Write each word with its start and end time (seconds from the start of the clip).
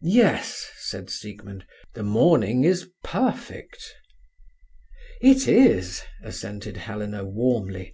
"Yes," 0.00 0.70
said 0.76 1.10
Siegmund, 1.10 1.66
"the 1.94 2.04
morning 2.04 2.62
is 2.62 2.88
perfect." 3.02 3.82
"It 5.20 5.48
is," 5.48 6.04
assented 6.22 6.76
Helena 6.76 7.24
warmly. 7.24 7.92